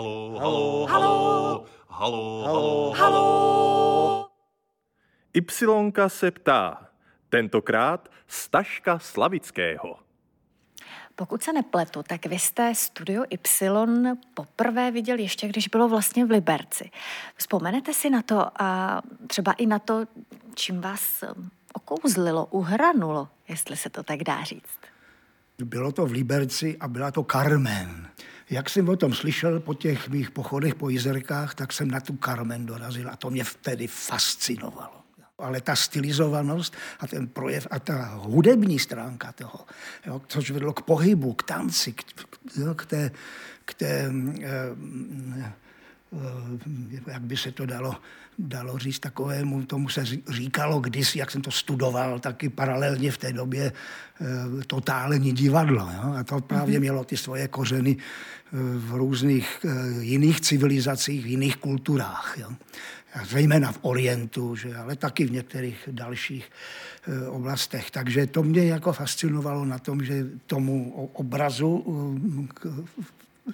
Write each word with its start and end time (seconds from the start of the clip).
Halo, 0.00 0.38
halo, 0.38 0.86
halo, 0.86 1.66
halo, 1.88 2.42
halo, 2.44 2.92
halo. 2.92 4.30
Ypsilonka 5.34 6.08
se 6.08 6.30
ptá, 6.30 6.88
tentokrát 7.28 8.08
Staška 8.26 8.98
Slavického. 8.98 9.98
Pokud 11.16 11.42
se 11.42 11.52
nepletu, 11.52 12.02
tak 12.02 12.26
vy 12.26 12.38
jste 12.38 12.74
Studio 12.74 13.24
Y 13.30 14.16
poprvé 14.34 14.90
viděl 14.90 15.18
ještě, 15.18 15.48
když 15.48 15.68
bylo 15.68 15.88
vlastně 15.88 16.24
v 16.24 16.30
Liberci. 16.30 16.90
Vzpomenete 17.36 17.94
si 17.94 18.10
na 18.10 18.22
to 18.22 18.62
a 18.62 19.02
třeba 19.26 19.52
i 19.52 19.66
na 19.66 19.78
to, 19.78 20.04
čím 20.54 20.80
vás 20.80 21.24
um, 21.36 21.50
okouzlilo, 21.72 22.46
uhranulo, 22.46 23.28
jestli 23.48 23.76
se 23.76 23.90
to 23.90 24.02
tak 24.02 24.24
dá 24.24 24.44
říct? 24.44 24.80
Bylo 25.64 25.92
to 25.92 26.06
v 26.06 26.12
Liberci 26.12 26.76
a 26.80 26.88
byla 26.88 27.10
to 27.10 27.24
Carmen. 27.32 28.10
Jak 28.50 28.70
jsem 28.70 28.88
o 28.88 28.96
tom 28.96 29.14
slyšel 29.14 29.60
po 29.60 29.74
těch 29.74 30.08
mých 30.08 30.30
pochodech 30.30 30.74
po 30.74 30.90
jezerkách, 30.90 31.54
tak 31.54 31.72
jsem 31.72 31.90
na 31.90 32.00
tu 32.00 32.18
Carmen 32.24 32.66
dorazil 32.66 33.10
a 33.10 33.16
to 33.16 33.30
mě 33.30 33.44
vtedy 33.44 33.86
fascinovalo. 33.86 35.00
Ale 35.38 35.60
ta 35.60 35.76
stylizovanost 35.76 36.76
a 37.00 37.06
ten 37.06 37.28
projev 37.28 37.66
a 37.70 37.78
ta 37.78 38.14
hudební 38.14 38.78
stránka 38.78 39.32
toho, 39.32 39.66
jo, 40.06 40.22
což 40.26 40.50
vedlo 40.50 40.72
k 40.72 40.82
pohybu, 40.82 41.32
k 41.32 41.42
tanci, 41.42 41.92
k, 41.92 42.04
jo, 42.56 42.74
k 42.74 42.86
té, 42.86 43.10
k 43.64 43.74
té 43.74 44.12
eh, 44.42 45.52
jak 47.06 47.22
by 47.22 47.36
se 47.36 47.52
to 47.52 47.66
dalo, 47.66 47.94
dalo 48.38 48.78
říct 48.78 48.98
takovému, 48.98 49.62
tomu 49.62 49.88
se 49.88 50.04
říkalo 50.28 50.80
kdysi, 50.80 51.18
jak 51.18 51.30
jsem 51.30 51.42
to 51.42 51.50
studoval, 51.50 52.18
taky 52.18 52.48
paralelně 52.48 53.12
v 53.12 53.18
té 53.18 53.32
době 53.32 53.72
eh, 53.72 54.64
totální 54.66 55.32
divadlo. 55.32 55.90
Jo? 55.94 56.14
A 56.18 56.24
to 56.24 56.40
právě 56.40 56.74
mhm. 56.74 56.80
mělo 56.80 57.04
ty 57.04 57.16
svoje 57.16 57.48
kořeny 57.48 57.96
v 58.76 58.94
různých 58.94 59.66
jiných 60.00 60.40
civilizacích, 60.40 61.24
v 61.24 61.26
jiných 61.26 61.56
kulturách. 61.56 62.34
Jo? 62.38 62.50
zejména 63.24 63.72
v 63.72 63.78
Orientu, 63.82 64.56
že, 64.56 64.76
ale 64.76 64.96
taky 64.96 65.24
v 65.24 65.32
některých 65.32 65.88
dalších 65.92 66.50
e, 67.06 67.28
oblastech. 67.28 67.90
Takže 67.90 68.26
to 68.26 68.42
mě 68.42 68.64
jako 68.64 68.92
fascinovalo 68.92 69.64
na 69.64 69.78
tom, 69.78 70.04
že 70.04 70.26
tomu 70.46 70.92
obrazu 71.12 71.84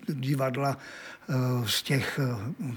divadla 0.08 0.76
e, 0.76 1.34
z 1.68 1.82
těch, 1.82 2.20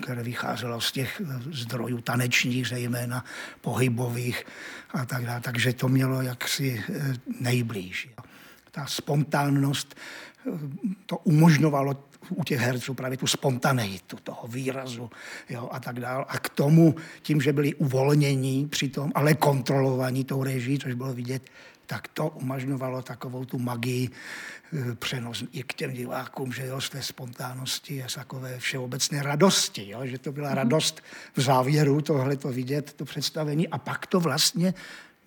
které 0.02 0.23
vycházelo 0.23 0.81
z 0.81 0.92
těch 0.92 1.22
zdrojů 1.52 2.02
tanečních, 2.02 2.67
zejména 2.67 3.25
pohybových 3.62 4.45
a 4.94 5.06
tak 5.06 5.25
dále. 5.25 5.42
Takže 5.42 5.73
to 5.73 5.88
mělo 5.88 6.22
jaksi 6.22 6.84
nejblíž. 7.40 8.09
Ta 8.72 8.86
spontánnost 8.86 9.95
to 11.06 11.17
umožňovalo 11.17 12.09
u 12.30 12.44
těch 12.44 12.59
herců 12.59 12.94
právě 12.94 13.17
tu 13.17 13.28
spontaneitu 13.28 14.17
toho 14.23 14.47
výrazu 14.47 15.09
jo, 15.50 15.70
a 15.72 15.80
tak 15.80 16.00
dále. 16.00 16.25
A 16.28 16.38
k 16.38 16.50
tomu, 16.50 16.95
tím, 17.22 17.42
že 17.42 17.53
byli 17.53 17.73
uvolnění 17.73 18.67
přitom, 18.67 19.12
ale 19.16 19.34
kontrolovaní 19.34 20.23
tou 20.23 20.44
reží, 20.44 20.80
což 20.80 20.94
bylo 20.94 21.14
vidět, 21.14 21.50
tak 21.89 22.07
to 22.07 22.29
umožňovalo 22.29 23.01
takovou 23.01 23.45
tu 23.45 23.59
magii 23.59 24.09
e, 24.09 24.95
přenos 24.95 25.43
i 25.51 25.63
k 25.63 25.73
těm 25.73 25.93
divákům, 25.93 26.53
že 26.53 26.65
jo, 26.65 26.81
z 26.81 26.89
té 26.89 27.01
spontánnosti 27.01 28.03
a 28.03 28.07
z 28.07 28.15
takové 28.15 28.59
všeobecné 28.59 29.23
radosti, 29.23 29.89
jo, 29.89 30.05
že 30.05 30.17
to 30.17 30.31
byla 30.31 30.49
mhm. 30.49 30.57
radost 30.57 31.01
v 31.35 31.41
závěru 31.41 32.01
tohle 32.01 32.37
to 32.37 32.49
vidět, 32.49 32.93
to 32.93 33.05
představení 33.05 33.67
a 33.67 33.77
pak 33.77 34.07
to 34.07 34.19
vlastně 34.19 34.73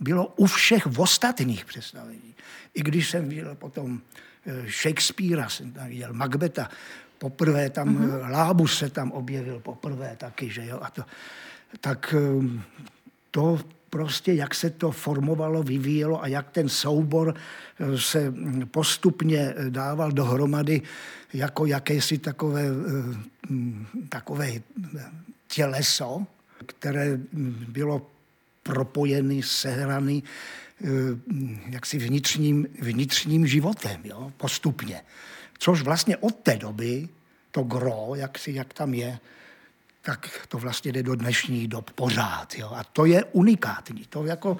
bylo 0.00 0.26
u 0.26 0.46
všech 0.46 0.86
ostatních 0.98 1.64
představení. 1.64 2.34
I 2.74 2.82
když 2.82 3.10
jsem 3.10 3.28
viděl 3.28 3.54
potom 3.54 4.00
Eh, 4.46 4.66
Shakespearea 4.70 5.48
jsem 5.48 5.72
tam 5.72 5.88
viděl, 5.88 6.12
Macbeta, 6.12 6.70
poprvé 7.18 7.70
tam, 7.70 7.96
mm-hmm. 7.96 8.30
Lábus 8.30 8.78
se 8.78 8.90
tam 8.90 9.12
objevil 9.12 9.60
poprvé 9.60 10.16
taky, 10.16 10.50
že 10.50 10.66
jo, 10.66 10.78
a 10.82 10.90
to, 10.90 11.04
tak 11.80 12.14
eh, 12.18 12.60
to 13.30 13.60
prostě, 13.92 14.32
jak 14.32 14.54
se 14.54 14.70
to 14.70 14.90
formovalo, 14.90 15.62
vyvíjelo 15.62 16.22
a 16.22 16.26
jak 16.26 16.50
ten 16.50 16.68
soubor 16.68 17.34
se 17.96 18.34
postupně 18.70 19.54
dával 19.68 20.12
dohromady 20.12 20.82
jako 21.32 21.66
jakési 21.66 22.18
takové, 22.18 22.64
takové 24.08 24.52
těleso, 25.48 26.26
které 26.66 27.18
bylo 27.68 28.06
propojený, 28.62 29.42
sehraný 29.42 30.24
Eh, 30.84 30.88
jaksi 31.70 31.98
vnitřním, 31.98 32.66
vnitřním 32.80 33.46
životem, 33.46 34.00
jo, 34.04 34.32
postupně. 34.36 35.00
Což 35.58 35.82
vlastně 35.82 36.16
od 36.16 36.34
té 36.34 36.56
doby, 36.56 37.08
to 37.50 37.62
gro, 37.62 38.12
jak, 38.14 38.38
si, 38.38 38.52
jak 38.52 38.74
tam 38.74 38.94
je, 38.94 39.18
tak 40.02 40.46
to 40.48 40.58
vlastně 40.58 40.92
jde 40.92 41.02
do 41.02 41.14
dnešních 41.14 41.68
dob 41.68 41.90
pořád. 41.90 42.54
Jo. 42.54 42.70
A 42.74 42.84
to 42.84 43.04
je 43.04 43.24
unikátní. 43.24 44.04
To 44.08 44.24
jako 44.24 44.56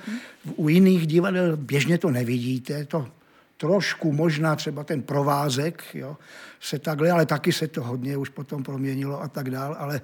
u 0.56 0.68
jiných 0.68 1.06
divadel 1.06 1.56
běžně 1.56 1.98
to 1.98 2.10
nevidíte. 2.10 2.84
To 2.84 3.08
trošku 3.56 4.12
možná 4.12 4.56
třeba 4.56 4.84
ten 4.84 5.02
provázek, 5.02 5.84
jo, 5.94 6.16
se 6.60 6.78
takhle, 6.78 7.10
ale 7.10 7.26
taky 7.26 7.52
se 7.52 7.68
to 7.68 7.82
hodně 7.82 8.16
už 8.16 8.28
potom 8.28 8.62
proměnilo 8.62 9.22
a 9.22 9.28
tak 9.28 9.50
dál, 9.50 9.76
ale 9.78 10.00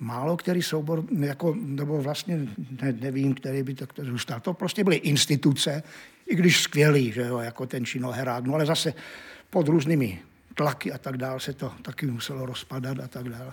málo 0.00 0.36
který 0.36 0.62
soubor, 0.62 1.04
jako, 1.18 1.54
nebo 1.58 2.02
vlastně 2.02 2.48
ne, 2.82 2.92
nevím, 3.00 3.34
který 3.34 3.62
by 3.62 3.74
to 3.74 3.86
zůstal. 4.02 4.40
To 4.40 4.54
prostě 4.54 4.84
byly 4.84 4.96
instituce, 4.96 5.82
i 6.26 6.34
když 6.34 6.62
skvělý, 6.62 7.12
že 7.12 7.22
jo, 7.22 7.38
jako 7.38 7.66
ten 7.66 7.86
činoherák, 7.86 8.44
no 8.44 8.54
ale 8.54 8.66
zase 8.66 8.94
pod 9.50 9.68
různými 9.68 10.18
tlaky 10.54 10.92
a 10.92 10.98
tak 10.98 11.16
dále 11.16 11.40
se 11.40 11.52
to 11.52 11.72
taky 11.82 12.06
muselo 12.06 12.46
rozpadat 12.46 12.98
a 13.04 13.08
tak 13.08 13.28
dále. 13.28 13.52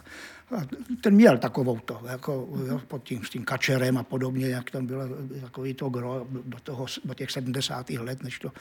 Ten 1.02 1.14
měl 1.14 1.38
takovou 1.38 1.80
to, 1.80 2.02
jako 2.10 2.50
jo, 2.68 2.82
pod 2.88 3.04
tím, 3.04 3.26
s 3.26 3.30
tím 3.30 3.44
kačerem 3.44 3.98
a 3.98 4.04
podobně, 4.04 4.50
jak 4.50 4.72
tam 4.72 4.86
bylo 4.86 5.04
takový 5.42 5.74
to 5.74 5.90
gro 5.90 6.28
do, 6.46 6.60
toho, 6.60 6.86
do 7.06 7.14
těch 7.14 7.32
70. 7.32 7.90
let, 7.90 8.24
než 8.24 8.40
to 8.40 8.52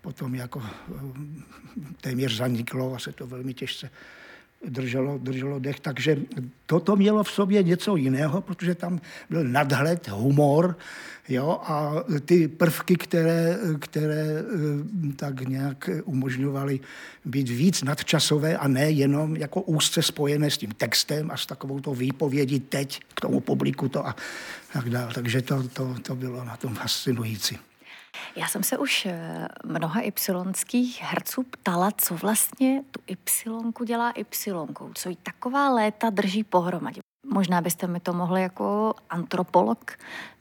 potom 0.00 0.34
jako 0.34 0.62
téměř 2.00 2.36
zaniklo 2.36 2.94
a 2.94 2.98
se 2.98 3.12
to 3.12 3.26
velmi 3.26 3.54
těžce 3.54 3.90
drželo, 4.68 5.18
drželo 5.18 5.58
dech. 5.58 5.80
Takže 5.80 6.16
toto 6.66 6.96
mělo 6.96 7.24
v 7.24 7.30
sobě 7.30 7.62
něco 7.62 7.96
jiného, 7.96 8.40
protože 8.40 8.74
tam 8.74 9.00
byl 9.30 9.44
nadhled, 9.44 10.08
humor 10.08 10.76
jo, 11.28 11.60
a 11.62 11.94
ty 12.24 12.48
prvky, 12.48 12.96
které, 12.96 13.58
které 13.78 14.26
eh, 14.28 15.12
tak 15.16 15.40
nějak 15.40 15.90
umožňovaly 16.04 16.80
být 17.24 17.48
víc 17.48 17.82
nadčasové 17.82 18.56
a 18.56 18.68
ne 18.68 18.90
jenom 18.90 19.36
jako 19.36 19.62
úzce 19.62 20.02
spojené 20.02 20.50
s 20.50 20.58
tím 20.58 20.70
textem 20.70 21.30
a 21.30 21.36
s 21.36 21.46
takovou 21.46 21.80
to 21.80 21.94
výpovědí 21.94 22.60
teď 22.60 23.00
k 23.14 23.20
tomu 23.20 23.40
publiku 23.40 23.88
to 23.88 24.06
a 24.06 24.16
tak 24.72 24.90
dále. 24.90 25.14
Takže 25.14 25.42
to, 25.42 25.68
to, 25.68 25.96
to 26.02 26.14
bylo 26.14 26.44
na 26.44 26.56
tom 26.56 26.74
fascinující. 26.74 27.69
Já 28.36 28.48
jsem 28.48 28.62
se 28.62 28.78
už 28.78 29.06
eh, 29.06 29.48
mnoha 29.64 30.00
ypsilonských 30.00 31.02
herců 31.02 31.42
ptala, 31.42 31.90
co 31.96 32.14
vlastně 32.14 32.82
tu 32.90 33.00
ypsilonku 33.06 33.84
dělá 33.84 34.10
ypsilonkou, 34.10 34.90
co 34.94 35.08
jí 35.08 35.16
taková 35.16 35.70
léta 35.70 36.10
drží 36.10 36.44
pohromadě. 36.44 37.00
Možná 37.26 37.60
byste 37.60 37.86
mi 37.86 38.00
to 38.00 38.12
mohli 38.12 38.42
jako 38.42 38.94
antropolog 39.10 39.90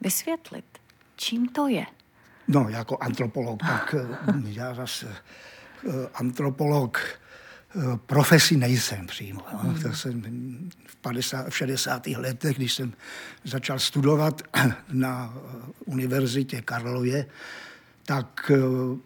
vysvětlit. 0.02 0.66
Čím 1.16 1.50
to 1.50 1.68
je? 1.68 1.85
No, 2.47 2.69
jako 2.69 2.97
antropolog, 3.02 3.59
tak 3.59 3.96
eh, 4.00 4.18
já 4.44 4.74
zase 4.74 5.16
eh, 5.88 5.91
antropolog 6.13 7.19
profesi 8.06 8.57
nejsem 8.57 9.07
přímo. 9.07 9.41
No. 9.63 9.75
To 9.81 9.94
jsem 9.94 10.22
v, 10.88 10.96
50, 10.96 11.50
v 11.50 11.57
60. 11.57 12.07
letech, 12.07 12.57
když 12.57 12.74
jsem 12.74 12.94
začal 13.44 13.80
studovat 13.80 14.41
na 14.91 15.34
univerzitě 15.85 16.62
Karlově, 16.62 17.25
tak 18.06 18.52
eh, 18.53 18.57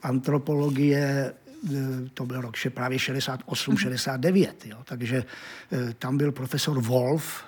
antropologie 0.01 1.34
eh, 1.34 1.78
to 2.13 2.25
byl 2.25 2.41
rok 2.41 2.56
právě 2.69 3.00
68, 3.00 3.78
69, 3.78 4.63
mhm. 4.63 4.71
jo. 4.71 4.77
takže 4.86 5.25
eh, 5.71 5.94
tam 5.94 6.18
byl 6.18 6.31
profesor 6.31 6.81
Wolf, 6.81 7.44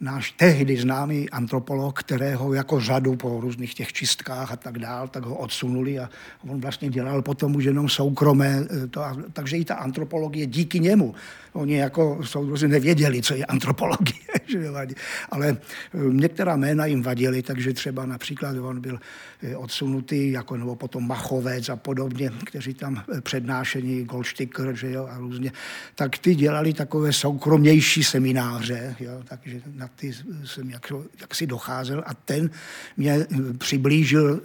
náš 0.00 0.30
tehdy 0.30 0.76
známý 0.76 1.30
antropolog, 1.30 1.98
kterého 1.98 2.54
jako 2.54 2.80
řadu 2.80 3.16
po 3.16 3.40
různých 3.40 3.74
těch 3.74 3.92
čistkách 3.92 4.52
a 4.52 4.56
tak 4.56 4.78
dál, 4.78 5.08
tak 5.08 5.24
ho 5.24 5.36
odsunuli 5.36 5.98
a 5.98 6.10
on 6.48 6.60
vlastně 6.60 6.88
dělal 6.88 7.22
potom 7.22 7.56
už 7.56 7.64
jenom 7.64 7.88
soukromé, 7.88 8.66
to, 8.90 9.02
takže 9.32 9.56
i 9.56 9.64
ta 9.64 9.74
antropologie 9.74 10.46
díky 10.46 10.80
němu. 10.80 11.14
Oni 11.52 11.76
jako 11.76 12.18
soudruzi 12.24 12.68
nevěděli, 12.68 13.22
co 13.22 13.34
je 13.34 13.44
antropologie, 13.44 14.20
ale 15.30 15.48
eh, 15.48 15.98
některá 16.10 16.56
jména 16.56 16.86
jim 16.86 17.02
vadily, 17.02 17.42
takže 17.42 17.72
třeba 17.72 18.06
například 18.06 18.56
on 18.56 18.80
byl 18.80 18.98
eh, 19.42 19.56
odsunutý, 19.56 20.30
jako 20.30 20.56
nebo 20.56 20.76
potom 20.76 21.06
Machovec 21.06 21.68
a 21.68 21.76
podobně, 21.76 22.30
kteří 22.44 22.74
tam 22.74 23.02
eh, 23.16 23.20
přednášení, 23.20 24.04
Goldsticker, 24.04 24.76
že 24.76 24.90
jo, 24.90 25.08
a 25.10 25.18
různě, 25.18 25.52
tak 25.94 26.18
ty 26.18 26.34
dělali 26.34 26.72
takové 26.72 27.12
soukromnější 27.12 28.04
semináře, 28.04 28.96
jo, 29.00 29.22
takže 29.28 29.60
na 29.74 29.89
ty 29.96 30.12
jsem 30.44 30.70
jak, 30.70 30.92
jak 31.20 31.34
si 31.34 31.46
docházel 31.46 32.02
a 32.06 32.14
ten 32.14 32.50
mě 32.96 33.26
přiblížil 33.58 34.40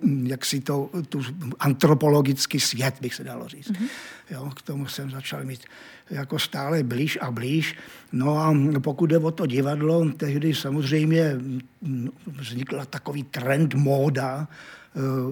mm, 0.00 0.26
jak 0.26 0.44
si 0.44 0.60
to, 0.60 0.90
tu 1.08 1.22
antropologický 1.58 2.60
svět, 2.60 2.94
bych 3.00 3.14
se 3.14 3.24
dalo 3.24 3.48
říct. 3.48 3.70
Mm-hmm. 3.70 3.88
Jo, 4.30 4.50
k 4.56 4.62
tomu 4.62 4.86
jsem 4.86 5.10
začal 5.10 5.44
mít 5.44 5.64
jako 6.10 6.38
stále 6.38 6.82
blíž 6.82 7.18
a 7.20 7.30
blíž. 7.30 7.74
No 8.12 8.38
a 8.38 8.54
pokud 8.80 9.06
jde 9.06 9.18
o 9.18 9.30
to 9.30 9.46
divadlo, 9.46 10.10
tehdy 10.10 10.54
samozřejmě 10.54 11.34
mm, 11.34 12.10
vznikla 12.26 12.84
takový 12.84 13.22
trend 13.22 13.74
móda, 13.74 14.48
eh, 14.48 14.85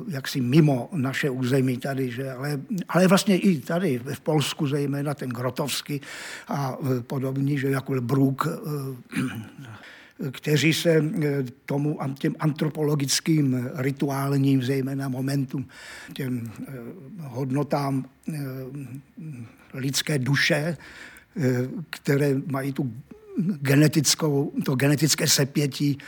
jaksi 0.08 0.40
mimo 0.40 0.88
naše 0.92 1.30
území 1.30 1.76
tady, 1.76 2.10
že, 2.10 2.32
ale, 2.32 2.60
ale 2.88 3.06
vlastně 3.06 3.38
i 3.38 3.60
tady 3.60 3.98
v 3.98 4.20
Polsku, 4.20 4.66
zejména 4.66 5.14
ten 5.14 5.30
Grotovský 5.30 6.00
a 6.48 6.76
eh, 6.76 7.02
podobní, 7.02 7.58
že 7.58 7.70
jako 7.70 8.00
Bruk, 8.00 8.48
kteří 10.30 10.74
se 10.74 10.90
eh, 10.90 11.44
tomu 11.66 11.98
těm 12.18 12.34
antropologickým 12.38 13.70
rituálním, 13.74 14.62
zejména 14.62 15.08
momentům, 15.08 15.68
těm 16.12 16.50
eh, 16.68 16.72
hodnotám 17.18 18.04
eh, 18.28 18.34
lidské 19.74 20.18
duše, 20.18 20.76
které 21.90 22.34
mají 22.46 22.72
tu 22.72 22.92
genetickou, 23.60 24.52
to 24.64 24.74
genetické 24.74 25.28
sepětí 25.28 25.98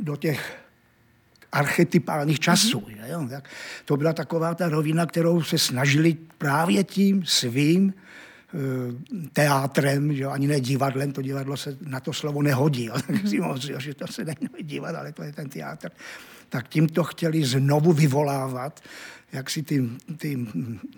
do 0.00 0.16
těch 0.16 0.67
archetypálních 1.52 2.40
časů. 2.40 2.80
Mm-hmm. 2.80 3.30
Jo? 3.30 3.40
To 3.84 3.96
byla 3.96 4.12
taková 4.12 4.54
ta 4.54 4.68
rovina, 4.68 5.06
kterou 5.06 5.42
se 5.42 5.58
snažili 5.58 6.16
právě 6.38 6.84
tím 6.84 7.24
svým 7.26 7.94
Eh, 8.54 9.28
teátrem, 9.32 10.14
že 10.14 10.24
ani 10.26 10.46
ne 10.46 10.60
divadlem, 10.60 11.12
to 11.12 11.22
divadlo 11.22 11.56
se 11.56 11.76
na 11.86 12.00
to 12.00 12.12
slovo 12.12 12.42
nehodí, 12.42 12.84
jo. 12.84 12.94
tak 13.06 13.28
si 13.28 13.40
mohl 13.40 13.58
že 13.58 13.94
to 13.94 14.06
se 14.06 14.24
není 14.24 14.48
dívat, 14.62 14.94
ale 14.94 15.12
to 15.12 15.22
je 15.22 15.32
ten 15.32 15.48
teátr. 15.48 15.88
Tak 16.48 16.68
tím 16.68 16.88
to 16.88 17.04
chtěli 17.04 17.44
znovu 17.44 17.92
vyvolávat, 17.92 18.80
jak 19.32 19.50
si 19.50 19.62
ty, 19.62 19.88
ty 20.16 20.46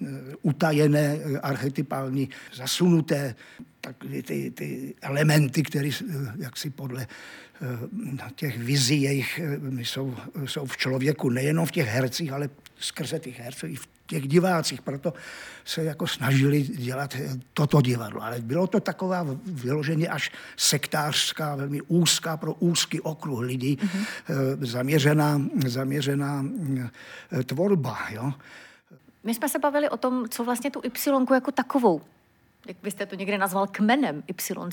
eh, 0.02 0.06
utajené, 0.42 1.18
eh, 1.18 1.38
archetypální, 1.38 2.28
zasunuté 2.54 3.34
tak 3.80 3.96
ty, 4.26 4.50
ty 4.50 4.94
elementy, 5.02 5.62
které 5.62 5.90
jak 6.38 6.56
si 6.56 6.70
podle 6.70 7.06
těch 8.34 8.58
vizí 8.58 9.02
jejich 9.02 9.40
jsou, 9.78 10.16
jsou 10.44 10.66
v 10.66 10.76
člověku, 10.76 11.30
nejenom 11.30 11.66
v 11.66 11.70
těch 11.70 11.86
hercích, 11.86 12.32
ale 12.32 12.50
skrze 12.78 13.18
těch 13.18 13.40
herců 13.40 13.66
i 13.66 13.76
v 13.76 13.86
těch 14.10 14.28
divácích, 14.28 14.82
proto 14.82 15.14
se 15.64 15.84
jako 15.84 16.06
snažili 16.06 16.62
dělat 16.62 17.16
toto 17.54 17.80
divadlo. 17.80 18.22
Ale 18.22 18.40
bylo 18.40 18.66
to 18.66 18.80
taková 18.80 19.26
vyloženě 19.46 20.08
až 20.08 20.32
sektářská, 20.56 21.56
velmi 21.56 21.80
úzká 21.80 22.36
pro 22.36 22.54
úzký 22.54 23.00
okruh 23.00 23.40
lidí 23.40 23.76
mm-hmm. 23.76 24.66
zaměřená, 24.66 25.40
zaměřená 25.66 26.44
eh, 27.32 27.44
tvorba. 27.44 27.98
Jo. 28.10 28.32
My 29.24 29.34
jsme 29.34 29.48
se 29.48 29.58
bavili 29.58 29.88
o 29.88 29.96
tom, 29.96 30.28
co 30.28 30.44
vlastně 30.44 30.70
tu 30.70 30.80
Y 30.84 31.34
jako 31.34 31.52
takovou, 31.52 32.02
jak 32.68 32.76
byste 32.82 33.06
to 33.06 33.14
někde 33.14 33.38
nazval 33.38 33.66
kmenem 33.66 34.22
Y. 34.28 34.70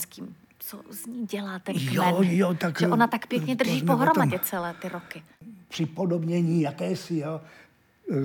Co 0.59 0.81
z 0.89 1.05
ní 1.05 1.25
dělá 1.25 1.59
ten 1.59 1.75
kmen? 1.75 1.93
Jo, 1.93 2.19
jo, 2.21 2.53
tak, 2.53 2.79
že 2.79 2.87
ona 2.87 3.07
tak 3.07 3.27
pěkně 3.27 3.55
drží 3.55 3.81
pohromadě 3.81 4.39
celé 4.39 4.73
ty 4.81 4.89
roky. 4.89 5.23
Připodobnění 5.67 6.61
jakési, 6.61 7.17
jo, 7.17 7.41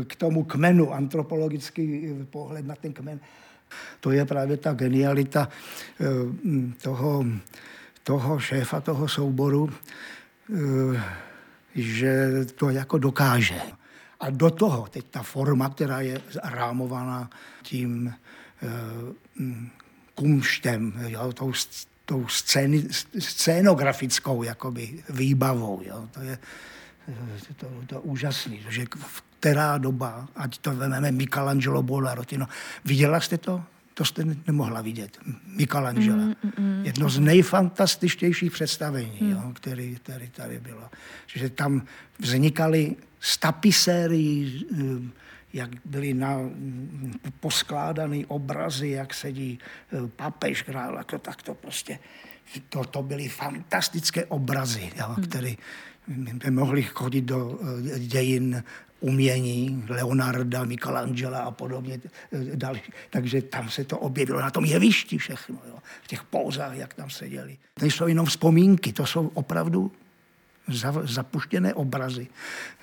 k 0.07 0.17
tomu 0.17 0.45
kmenu, 0.45 0.93
antropologický 0.93 2.15
pohled 2.31 2.67
na 2.67 2.75
ten 2.75 2.93
kmen. 2.93 3.21
To 4.01 4.11
je 4.11 4.25
právě 4.25 4.57
ta 4.57 4.73
genialita 4.73 5.49
eh, 6.01 6.07
toho, 6.83 7.27
toho 8.03 8.39
šéfa, 8.39 8.81
toho 8.81 9.09
souboru, 9.09 9.73
eh, 9.73 11.03
že 11.75 12.45
to 12.55 12.71
jako 12.71 12.99
dokáže. 12.99 13.61
A 14.21 14.31
do 14.31 14.51
toho 14.51 14.87
teď 14.91 15.05
ta 15.11 15.23
forma, 15.23 15.69
která 15.69 16.01
je 16.01 16.21
rámovaná 16.43 17.31
tím 17.63 18.15
eh, 18.63 18.69
kumštem, 20.15 20.95
jo, 21.07 21.33
tou, 21.33 21.53
tou 22.05 22.29
scény, 22.29 22.89
scénografickou 23.19 24.43
jakoby 24.43 25.03
výbavou. 25.09 25.83
Jo. 25.85 26.09
To 26.13 26.21
je 26.21 26.39
to, 27.57 27.67
to, 27.67 27.67
to 27.87 28.01
úžasný, 28.01 28.63
že 28.69 28.87
v 28.97 29.23
která 29.43 29.79
doba, 29.79 30.29
ať 30.37 30.59
to 30.59 30.71
vezmeme 30.71 31.13
Michelangelo 31.13 31.83
Buonarroti, 31.83 32.39
no, 32.39 32.47
viděla 32.85 33.21
jste 33.21 33.39
to? 33.39 33.63
To 33.95 34.05
jste 34.05 34.23
nemohla 34.47 34.83
vidět. 34.83 35.19
Michelangelo. 35.47 36.17
Mm, 36.17 36.35
mm, 36.43 36.53
mm. 36.59 36.85
Jedno 36.85 37.11
z 37.11 37.19
nejfantastičtějších 37.19 38.53
představení, 38.53 39.19
mm. 39.21 39.31
jo, 39.31 39.43
který, 39.53 39.97
který 39.97 40.31
tady 40.31 40.61
bylo. 40.61 40.91
Že 41.27 41.51
tam 41.51 41.83
vznikaly 42.19 42.97
stapiséry, 43.21 44.53
eh, 44.73 45.11
jak 45.53 45.71
byly 45.85 46.15
na, 46.15 46.39
poskládané 47.41 48.23
obrazy, 48.27 48.89
jak 48.89 49.15
sedí 49.15 49.59
eh, 49.59 50.09
papež 50.17 50.63
král, 50.63 50.95
jako 50.97 51.19
tak 51.19 51.43
to 51.43 51.55
prostě, 51.55 51.99
to, 52.69 52.85
to 52.85 53.03
byly 53.03 53.29
fantastické 53.29 54.25
obrazy, 54.25 54.93
jo, 54.97 55.15
mm. 55.19 55.57
By 56.09 56.51
mohli 56.51 56.83
chodit 56.83 57.21
do 57.21 57.61
eh, 57.95 57.99
dějin 57.99 58.63
umění 59.01 59.85
Leonarda, 59.89 60.65
Michelangela 60.65 61.39
a 61.39 61.51
podobně. 61.51 62.01
Eh, 62.33 62.57
další. 62.57 62.93
Takže 63.11 63.43
tam 63.43 63.71
se 63.71 63.85
to 63.85 63.99
objevilo 63.99 64.41
na 64.41 64.51
tom 64.51 64.65
jevišti 64.65 65.19
všechno, 65.19 65.59
jo. 65.69 65.79
v 66.03 66.07
těch 66.09 66.23
pózách, 66.25 66.77
jak 66.77 66.95
tam 66.95 67.11
seděli. 67.11 67.59
Nejsou 67.81 68.07
jenom 68.07 68.27
vzpomínky, 68.27 68.93
to 68.93 69.07
jsou 69.07 69.31
opravdu 69.35 69.93
zapuštěné 71.05 71.75
obrazy 71.75 72.27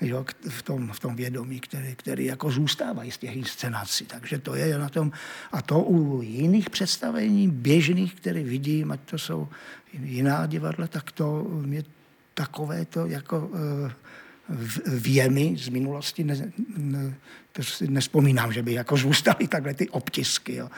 jo, 0.00 0.24
v, 0.48 0.62
tom, 0.62 0.92
v 0.92 1.00
tom 1.00 1.16
vědomí, 1.16 1.60
který, 1.60 1.94
který 1.96 2.24
jako 2.24 2.50
zůstávají 2.50 3.10
z 3.10 3.18
těch 3.18 3.36
inscenací. 3.36 4.06
Takže 4.06 4.38
to 4.38 4.54
je 4.54 4.78
na 4.78 4.88
tom. 4.88 5.12
A 5.52 5.62
to 5.62 5.80
u 5.80 6.22
jiných 6.22 6.70
představení, 6.70 7.48
běžných, 7.48 8.14
které 8.14 8.42
vidím, 8.42 8.92
ať 8.92 9.00
to 9.00 9.18
jsou 9.18 9.48
jiná 9.92 10.46
divadla, 10.46 10.86
tak 10.86 11.12
to 11.12 11.46
mě 11.50 11.82
takové 12.40 12.84
to 12.84 13.06
jako 13.06 13.38
uh, 13.38 13.90
věmy 14.86 15.54
z 15.56 15.68
minulosti, 15.68 16.24
ne, 16.24 16.52
ne, 16.76 17.14
to 17.52 17.62
si 17.62 17.88
nespomínám, 17.88 18.52
že 18.52 18.62
by 18.62 18.72
jako 18.72 18.96
zůstaly 18.96 19.48
takhle 19.48 19.74
ty 19.74 19.88
obtisky. 19.88 20.54
Jo. 20.54 20.68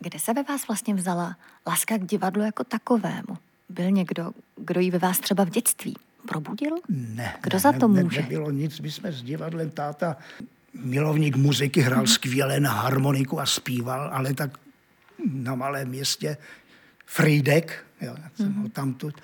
Kde 0.00 0.18
se 0.18 0.34
ve 0.34 0.42
vás 0.42 0.68
vlastně 0.68 0.94
vzala 0.94 1.36
láska 1.66 1.98
k 1.98 2.06
divadlu 2.06 2.42
jako 2.42 2.64
takovému? 2.64 3.38
Byl 3.68 3.90
někdo, 3.90 4.30
kdo 4.56 4.80
ji 4.80 4.90
ve 4.90 4.98
vás 4.98 5.18
třeba 5.20 5.44
v 5.44 5.50
dětství 5.50 5.96
probudil? 6.28 6.76
Ne. 6.88 7.36
Kdo 7.42 7.56
ne, 7.56 7.60
za 7.60 7.72
to 7.72 7.88
ne, 7.88 8.02
může? 8.02 8.22
Nebylo 8.22 8.50
nic, 8.50 8.80
my 8.80 8.90
jsme 8.90 9.12
s 9.12 9.22
divadlem 9.22 9.70
táta 9.70 10.16
milovník 10.74 11.36
muziky, 11.36 11.80
hrál 11.80 11.98
hmm. 11.98 12.06
skvěle 12.06 12.60
na 12.60 12.72
harmoniku 12.72 13.40
a 13.40 13.46
zpíval, 13.46 14.10
ale 14.12 14.34
tak 14.34 14.58
na 15.32 15.54
malém 15.54 15.88
městě 15.88 16.36
Friedek, 17.06 17.85
jo, 18.00 18.14
jak 18.22 18.36
jsem 18.36 18.48
mm. 18.48 18.62
ho 18.62 18.68
tamtud, 18.68 19.14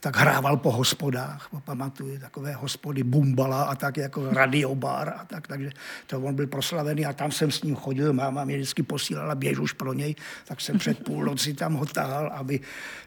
tak 0.00 0.16
hrával 0.16 0.56
po 0.56 0.72
hospodách, 0.72 1.48
pamatuju, 1.64 2.18
takové 2.18 2.52
hospody 2.52 3.02
Bumbala 3.02 3.62
a 3.62 3.74
tak 3.74 3.96
jako 3.96 4.30
radiobar 4.30 5.08
a 5.08 5.24
tak, 5.24 5.46
takže 5.46 5.70
to 6.06 6.20
on 6.20 6.34
byl 6.34 6.46
proslavený 6.46 7.06
a 7.06 7.12
tam 7.12 7.32
jsem 7.32 7.50
s 7.50 7.62
ním 7.62 7.76
chodil, 7.76 8.12
máma 8.12 8.44
mě 8.44 8.56
vždycky 8.56 8.82
posílala 8.82 9.34
běž 9.34 9.58
už 9.58 9.72
pro 9.72 9.92
něj, 9.92 10.14
tak 10.44 10.60
jsem 10.60 10.78
před 10.78 11.04
půl 11.04 11.24
noci 11.24 11.54
tam 11.54 11.74
ho 11.74 11.86
tahal, 11.86 12.32
aby, 12.34 12.60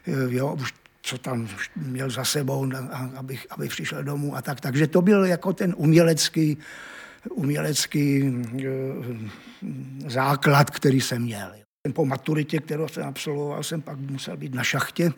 eh, 0.06 0.12
jo, 0.28 0.54
už 0.54 0.74
co 1.02 1.18
tam 1.18 1.48
měl 1.76 2.10
za 2.10 2.24
sebou, 2.24 2.70
aby, 3.14 3.38
aby 3.50 3.68
přišel 3.68 4.02
domů 4.04 4.36
a 4.36 4.42
tak. 4.42 4.60
Takže 4.60 4.86
to 4.86 5.02
byl 5.02 5.24
jako 5.24 5.52
ten 5.52 5.74
umělecký, 5.76 6.58
umělecký 7.30 8.34
eh, 8.58 10.10
základ, 10.10 10.70
který 10.70 11.00
jsem 11.00 11.22
měl. 11.22 11.65
Po 11.92 12.06
maturitě, 12.06 12.58
kterou 12.58 12.88
jsem 12.88 13.04
absolvoval, 13.04 13.62
jsem 13.62 13.82
pak 13.82 13.98
musel 13.98 14.36
být 14.36 14.54
na 14.54 14.64
šachtě 14.64 15.12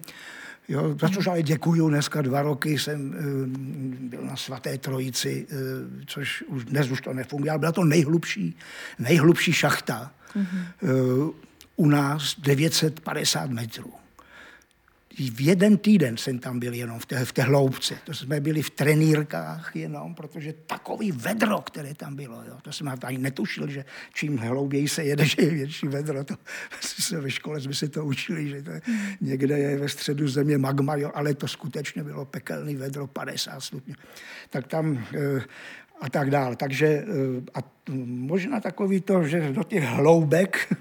Jo, 0.69 0.97
za 1.01 1.09
což 1.09 1.27
ale 1.27 1.43
děkuju. 1.43 1.89
Dneska 1.89 2.23
dva 2.23 2.43
roky 2.43 2.79
jsem 2.79 3.11
uh, 3.11 3.17
byl 4.09 4.23
na 4.23 4.37
svaté 4.37 4.79
trojici, 4.79 5.47
uh, 5.53 5.59
což 6.07 6.43
už 6.43 6.65
dnes 6.65 6.91
už 6.91 7.01
to 7.01 7.15
nefunguje, 7.15 7.51
ale 7.51 7.59
byla 7.59 7.73
to 7.73 7.85
nejhlubší, 7.85 8.57
nejhlubší 8.99 9.53
šachta. 9.53 10.13
Mm-hmm. 10.37 11.33
U 11.77 11.89
nás 11.89 12.41
950 12.41 13.51
metrů 13.51 13.93
v 15.19 15.41
jeden 15.41 15.79
týden 15.79 16.17
jsem 16.17 16.39
tam 16.39 16.59
byl 16.59 16.75
jenom 16.75 16.99
v 16.99 17.07
té, 17.07 17.25
v 17.25 17.33
té 17.33 17.43
hloubce. 17.43 17.95
To 18.05 18.15
jsme 18.15 18.41
byli 18.41 18.63
v 18.63 18.71
trenýrkách 18.71 19.77
jenom, 19.77 20.15
protože 20.15 20.55
takový 20.67 21.13
vedro, 21.13 21.61
které 21.61 21.95
tam 21.95 22.17
bylo, 22.17 22.43
jo, 22.49 22.57
to 22.63 22.73
jsem 22.73 22.95
ani 23.03 23.19
netušil, 23.19 23.71
že 23.71 23.85
čím 24.15 24.39
hlouběji 24.39 24.89
se 24.89 25.05
jede, 25.05 25.25
že 25.27 25.43
je 25.43 25.51
větší 25.51 25.87
vedro. 25.87 26.25
To, 26.25 26.35
se 26.81 27.21
ve 27.21 27.31
škole 27.31 27.61
jsme 27.61 27.75
se 27.75 27.89
to 27.89 28.05
učili, 28.05 28.49
že 28.49 28.63
to 28.63 28.71
je, 28.71 28.81
někde 29.21 29.59
je 29.59 29.79
ve 29.79 29.89
středu 29.89 30.29
země 30.29 30.59
magma, 30.59 30.97
jo, 30.97 31.11
ale 31.15 31.35
to 31.35 31.49
skutečně 31.49 32.03
bylo 32.03 32.25
pekelný 32.25 32.77
vedro, 32.77 33.07
50 33.07 33.61
stupňů. 33.61 33.95
Tak 34.51 34.67
tam 34.67 35.07
eh, 35.15 35.43
a 36.01 36.11
tak 36.11 36.31
dále. 36.31 36.57
Takže 36.57 36.87
eh, 36.87 37.05
a 37.55 37.59
možná 38.05 38.61
takový 38.61 39.01
to, 39.01 39.27
že 39.27 39.53
do 39.53 39.63
těch 39.63 39.85
hloubek 39.85 40.77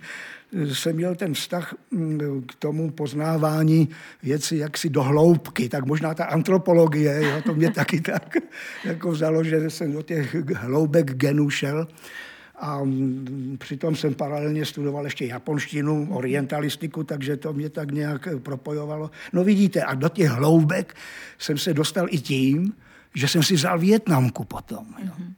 jsem 0.51 0.95
měl 0.95 1.15
ten 1.15 1.33
vztah 1.33 1.75
mm, 1.91 2.43
k 2.47 2.55
tomu 2.55 2.91
poznávání 2.91 3.89
věci 4.23 4.57
jaksi 4.57 4.89
do 4.89 5.03
hloubky, 5.03 5.69
tak 5.69 5.85
možná 5.85 6.13
ta 6.13 6.25
antropologie, 6.25 7.23
jo, 7.23 7.41
to 7.41 7.53
mě 7.53 7.71
taky 7.75 8.01
tak 8.01 8.37
jako 8.85 9.11
vzalo, 9.11 9.43
že 9.43 9.69
jsem 9.69 9.91
do 9.91 10.01
těch 10.01 10.35
hloubek 10.35 11.13
genů 11.13 11.49
šel. 11.49 11.87
A 12.55 12.83
mm, 12.83 13.57
přitom 13.59 13.95
jsem 13.95 14.13
paralelně 14.13 14.65
studoval 14.65 15.03
ještě 15.03 15.25
japonštinu, 15.25 16.07
orientalistiku, 16.11 17.03
takže 17.03 17.37
to 17.37 17.53
mě 17.53 17.69
tak 17.69 17.91
nějak 17.91 18.27
propojovalo. 18.43 19.11
No 19.33 19.43
vidíte, 19.43 19.83
a 19.83 19.93
do 19.93 20.09
těch 20.09 20.29
hloubek 20.29 20.95
jsem 21.37 21.57
se 21.57 21.73
dostal 21.73 22.07
i 22.09 22.17
tím, 22.17 22.73
že 23.15 23.27
jsem 23.27 23.43
si 23.43 23.53
vzal 23.53 23.79
Větnamku 23.79 24.43
potom. 24.43 24.85
Jo. 24.99 25.11
Mm-hmm 25.19 25.33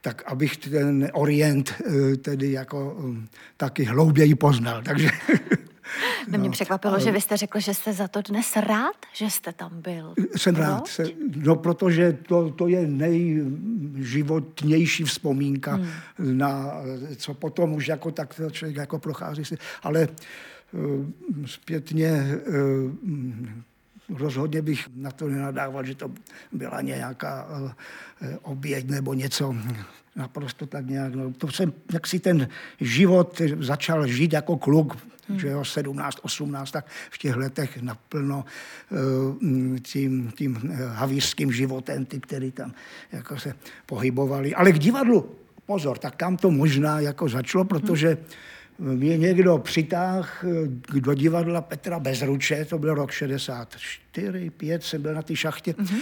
tak 0.00 0.22
abych 0.26 0.56
ten 0.56 1.08
Orient 1.12 1.70
eh, 1.70 2.16
tedy 2.16 2.52
jako 2.52 2.96
eh, 2.98 3.26
taky 3.56 3.84
hlouběji 3.84 4.34
poznal. 4.34 4.82
Takže 4.82 5.10
No, 6.28 6.38
mě 6.38 6.50
překvapilo, 6.50 7.00
že 7.00 7.12
vy 7.12 7.20
jste 7.20 7.36
řekl, 7.36 7.60
že 7.60 7.74
jste 7.74 7.92
za 7.92 8.08
to 8.08 8.22
dnes 8.22 8.56
rád, 8.56 8.96
že 9.12 9.30
jste 9.30 9.52
tam 9.52 9.82
byl. 9.82 10.14
Jsem 10.36 10.54
Proč? 10.54 10.66
rád, 10.66 10.86
se, 10.86 11.04
no 11.36 11.56
protože 11.56 12.12
to, 12.12 12.50
to 12.50 12.68
je 12.68 12.86
nejživotnější 12.86 15.04
vzpomínka 15.04 15.74
hmm. 15.74 15.88
na, 16.18 16.82
co 17.16 17.34
potom 17.34 17.72
už 17.72 17.88
jako 17.88 18.10
tak 18.10 18.40
člověk 18.50 18.76
jako 18.76 18.98
prochází 18.98 19.44
si. 19.44 19.56
Ale 19.82 20.08
uh, 20.72 21.06
zpětně 21.46 22.38
uh, 22.46 22.54
rozhodně 24.18 24.62
bych 24.62 24.88
na 24.96 25.10
to 25.10 25.28
nenadával, 25.28 25.84
že 25.84 25.94
to 25.94 26.10
byla 26.52 26.80
nějaká 26.80 27.46
uh, 27.46 27.70
oběť 28.42 28.88
nebo 28.88 29.14
něco 29.14 29.54
naprosto 30.16 30.66
tak 30.66 30.86
nějak. 30.86 31.14
No, 31.14 31.32
to 31.32 31.48
jsem, 31.48 31.72
jak 31.92 32.06
si 32.06 32.18
ten 32.18 32.48
život 32.80 33.40
začal 33.60 34.06
žít 34.06 34.32
jako 34.32 34.56
kluk, 34.56 34.96
hmm. 35.28 35.38
že 35.38 35.48
jo, 35.48 35.64
17, 35.64 36.18
18, 36.22 36.70
tak 36.70 36.86
v 37.10 37.18
těch 37.18 37.36
letech 37.36 37.82
naplno 37.82 38.44
uh, 38.90 39.78
tím, 39.78 40.32
tím 40.36 40.56
uh, 40.64 40.80
havířským 40.80 41.52
životem, 41.52 42.04
ty, 42.04 42.20
který 42.20 42.50
tam 42.50 42.72
jako 43.12 43.38
se 43.38 43.54
pohybovali. 43.86 44.54
Ale 44.54 44.72
k 44.72 44.78
divadlu, 44.78 45.36
pozor, 45.66 45.98
tak 45.98 46.16
tam 46.16 46.36
to 46.36 46.50
možná 46.50 47.00
jako 47.00 47.28
začalo, 47.28 47.64
protože 47.64 48.08
hmm 48.08 48.24
mě 48.80 49.18
někdo 49.18 49.58
přitáhl 49.58 50.28
eh, 50.44 51.00
do 51.00 51.14
divadla 51.14 51.60
Petra 51.60 51.98
Bezruče, 51.98 52.64
to 52.64 52.78
byl 52.78 52.94
rok 52.94 53.10
64, 53.10 54.50
5, 54.50 54.82
jsem 54.82 55.02
byl 55.02 55.14
na 55.14 55.22
té 55.22 55.36
šachtě, 55.36 55.72
mm-hmm. 55.72 56.00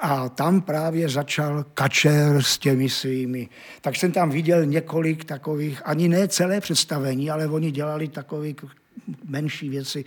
a 0.00 0.28
tam 0.28 0.60
právě 0.60 1.08
začal 1.08 1.64
kačer 1.74 2.42
s 2.42 2.58
těmi 2.58 2.88
svými. 2.88 3.48
Tak 3.80 3.96
jsem 3.96 4.12
tam 4.12 4.30
viděl 4.30 4.66
několik 4.66 5.24
takových, 5.24 5.82
ani 5.84 6.08
ne 6.08 6.28
celé 6.28 6.60
představení, 6.60 7.30
ale 7.30 7.46
oni 7.46 7.70
dělali 7.70 8.08
takový 8.08 8.56
menší 9.24 9.68
věci 9.68 10.04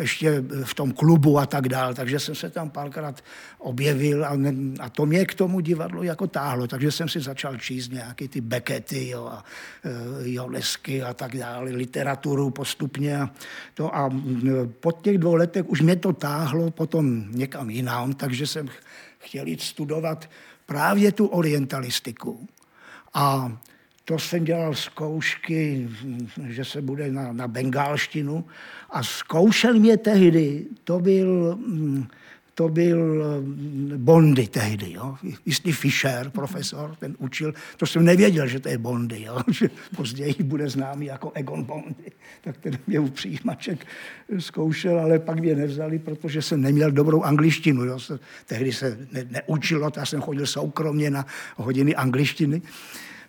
ještě 0.00 0.44
v 0.64 0.74
tom 0.74 0.92
klubu 0.92 1.38
a 1.38 1.46
tak 1.46 1.68
dál. 1.68 1.94
Takže 1.94 2.20
jsem 2.20 2.34
se 2.34 2.50
tam 2.50 2.70
párkrát 2.70 3.24
objevil 3.58 4.24
a, 4.24 4.36
ne, 4.36 4.54
a 4.80 4.90
to 4.90 5.06
mě 5.06 5.26
k 5.26 5.34
tomu 5.34 5.60
divadlu 5.60 6.02
jako 6.02 6.26
táhlo. 6.26 6.66
Takže 6.66 6.92
jsem 6.92 7.08
si 7.08 7.20
začal 7.20 7.56
číst 7.56 7.92
nějaké 7.92 8.28
ty 8.28 8.40
Beckety 8.40 9.08
jo, 9.08 9.26
a 9.26 9.44
e, 9.84 10.30
Jonesky 10.30 11.02
a 11.02 11.14
tak 11.14 11.36
dále, 11.36 11.70
literaturu 11.70 12.50
postupně. 12.50 13.18
A, 13.18 13.30
to 13.74 13.96
a 13.96 14.10
po 14.80 14.92
těch 14.92 15.18
dvou 15.18 15.34
letech 15.34 15.68
už 15.68 15.80
mě 15.80 15.96
to 15.96 16.12
táhlo 16.12 16.70
potom 16.70 17.24
někam 17.30 17.70
jinam, 17.70 18.12
takže 18.12 18.46
jsem 18.46 18.68
chtěl 19.18 19.46
jít 19.46 19.62
studovat 19.62 20.30
právě 20.66 21.12
tu 21.12 21.26
orientalistiku. 21.26 22.48
A 23.14 23.58
to 24.04 24.18
jsem 24.18 24.44
dělal 24.44 24.74
zkoušky, 24.74 25.88
že 26.46 26.64
se 26.64 26.82
bude 26.82 27.12
na, 27.12 27.32
na 27.32 27.48
bengálštinu 27.48 28.44
a 28.90 29.02
zkoušel 29.02 29.74
mě 29.74 29.96
tehdy, 29.96 30.66
to 30.84 31.00
byl, 31.00 31.58
to 32.54 32.68
byl 32.68 33.24
Bondy 33.96 34.46
tehdy, 34.46 34.92
jo. 34.92 35.16
Jistý 35.46 35.72
Fischer, 35.72 36.30
profesor, 36.30 36.96
ten 36.96 37.14
učil, 37.18 37.54
to 37.76 37.86
jsem 37.86 38.04
nevěděl, 38.04 38.46
že 38.46 38.60
to 38.60 38.68
je 38.68 38.78
Bondy, 38.78 39.22
jo. 39.22 39.38
že 39.50 39.70
později 39.96 40.34
bude 40.42 40.68
známý 40.68 41.06
jako 41.06 41.32
Egon 41.34 41.64
Bondy. 41.64 42.12
Tak 42.40 42.56
ten 42.56 42.78
mě 42.86 43.00
u 43.00 43.08
přijímaček 43.08 43.86
zkoušel, 44.38 45.00
ale 45.00 45.18
pak 45.18 45.40
mě 45.40 45.54
nevzali, 45.54 45.98
protože 45.98 46.42
jsem 46.42 46.60
neměl 46.60 46.90
dobrou 46.90 47.22
angličtinu. 47.22 47.84
Jo. 47.84 47.98
Tehdy 48.46 48.72
se 48.72 48.98
ne, 49.12 49.26
neučilo, 49.30 49.90
já 49.96 50.06
jsem 50.06 50.20
chodil 50.20 50.46
soukromně 50.46 51.10
na 51.10 51.26
hodiny 51.56 51.94
angličtiny. 51.94 52.62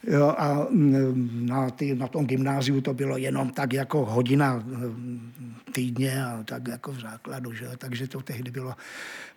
Jo, 0.08 0.36
a 0.38 0.68
mm, 0.70 1.46
na, 1.50 1.70
tý, 1.70 1.96
na 1.96 2.08
tom 2.08 2.26
gymnáziu 2.26 2.82
to 2.82 2.94
bylo 2.94 3.18
jenom 3.18 3.50
tak 3.50 3.74
jako 3.74 4.06
hodina 4.06 4.54
mm, 4.56 5.32
týdně 5.72 6.26
a 6.26 6.44
tak 6.44 6.68
jako 6.68 6.92
v 6.92 7.00
základu, 7.00 7.54
že? 7.54 7.70
takže 7.78 8.08
to 8.08 8.22
tehdy 8.22 8.52
bylo. 8.52 8.76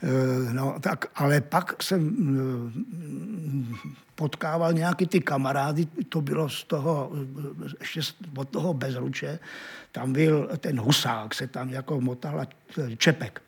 Eh, 0.03 0.53
no, 0.53 0.77
tak, 0.81 1.07
ale 1.15 1.41
pak 1.41 1.83
jsem 1.83 2.01
mm, 2.01 3.75
potkával 4.15 4.73
nějaký 4.73 5.07
ty 5.07 5.21
kamarády, 5.21 5.87
to 6.09 6.21
bylo 6.21 6.49
z 6.49 6.65
toho, 6.65 7.13
ještě 7.81 8.01
od 8.37 8.49
toho 8.49 8.75
bezruče, 8.75 9.39
tam 9.93 10.13
byl 10.13 10.49
ten 10.59 10.81
husák, 10.81 11.35
se 11.35 11.47
tam 11.47 11.71
jako 11.71 12.01
motal 12.01 12.47
Čepek. 12.99 13.43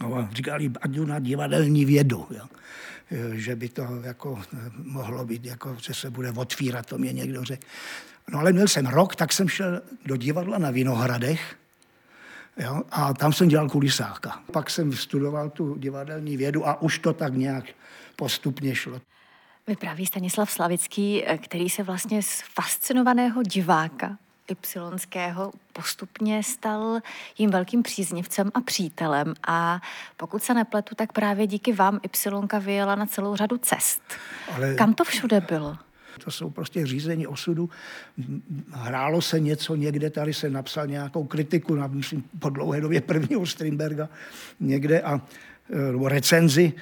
No, 0.00 0.28
říkali, 0.32 0.70
ať 0.80 0.90
jdu 0.90 1.06
na 1.06 1.18
divadelní 1.18 1.84
vědu. 1.84 2.26
Jo. 2.30 2.44
Eh, 3.10 3.36
že 3.36 3.56
by 3.56 3.68
to 3.68 3.82
jako 4.02 4.42
eh, 4.54 4.70
mohlo 4.76 5.24
být, 5.24 5.44
jako, 5.44 5.76
že 5.80 5.94
se 5.94 6.10
bude 6.10 6.30
otvírat, 6.32 6.86
to 6.86 6.98
mě 6.98 7.12
někdo 7.12 7.44
řekl. 7.44 7.66
No 8.30 8.38
ale 8.38 8.52
měl 8.52 8.68
jsem 8.68 8.86
rok, 8.86 9.16
tak 9.16 9.32
jsem 9.32 9.48
šel 9.48 9.82
do 10.04 10.16
divadla 10.16 10.58
na 10.58 10.70
Vinohradech, 10.70 11.56
Jo? 12.58 12.82
A 12.90 13.14
tam 13.14 13.32
jsem 13.32 13.48
dělal 13.48 13.68
kulisáka. 13.68 14.42
Pak 14.52 14.70
jsem 14.70 14.92
studoval 14.92 15.50
tu 15.50 15.74
divadelní 15.74 16.36
vědu 16.36 16.68
a 16.68 16.82
už 16.82 16.98
to 16.98 17.12
tak 17.12 17.34
nějak 17.34 17.64
postupně 18.16 18.74
šlo. 18.74 19.00
Vypráví 19.66 20.06
Stanislav 20.06 20.50
Slavický, 20.50 21.24
eh, 21.24 21.38
který 21.38 21.70
se 21.70 21.82
vlastně 21.82 22.22
z 22.22 22.42
fascinovaného 22.54 23.42
diváka 23.42 24.18
Ypsilonského 24.48 25.52
postupně 25.72 26.42
stal 26.42 27.00
jim 27.38 27.50
velkým 27.50 27.82
příznivcem 27.82 28.50
a 28.54 28.60
přítelem 28.60 29.34
a 29.46 29.80
pokud 30.16 30.42
se 30.42 30.54
nepletu, 30.54 30.94
tak 30.94 31.12
právě 31.12 31.46
díky 31.46 31.72
vám 31.72 32.00
Ypsilonka 32.02 32.58
vyjela 32.58 32.94
na 32.94 33.06
celou 33.06 33.36
řadu 33.36 33.58
cest. 33.58 34.02
Ale... 34.54 34.74
Kam 34.74 34.94
to 34.94 35.04
všude 35.04 35.40
bylo? 35.40 35.76
To 36.24 36.30
jsou 36.30 36.50
prostě 36.50 36.86
řízení 36.86 37.26
osudu. 37.26 37.70
Hrálo 38.70 39.22
se 39.22 39.40
něco 39.40 39.74
někde, 39.74 40.10
tady 40.10 40.34
se 40.34 40.50
napsal 40.50 40.86
nějakou 40.86 41.24
kritiku, 41.24 41.74
na, 41.74 41.86
myslím, 41.86 42.24
po 42.38 42.50
dlouhé 42.50 42.80
době 42.80 43.00
prvního 43.00 43.46
Strindberga 43.46 44.08
někde 44.60 45.00
a 45.00 45.14
e, 45.16 46.08
recenzi 46.08 46.72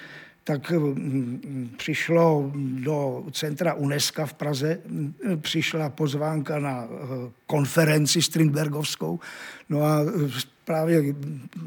tak 0.47 0.71
mm, 0.71 1.71
přišlo 1.77 2.53
do 2.55 3.25
centra 3.33 3.75
UNESCO 3.75 4.27
v 4.27 4.35
Praze, 4.35 4.79
mm, 4.87 5.15
přišla 5.41 5.91
pozvánka 5.91 6.59
na 6.59 6.85
eh, 6.85 7.31
konferenci 7.47 8.23
Strindbergovskou, 8.23 9.21
no 9.69 9.83
a 9.83 10.01
eh, 10.03 10.31
právě 10.65 11.15